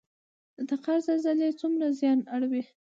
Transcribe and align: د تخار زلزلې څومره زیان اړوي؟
د 0.67 0.69
تخار 0.69 0.99
زلزلې 1.05 1.49
څومره 1.61 1.85
زیان 1.99 2.19
اړوي؟ 2.35 2.63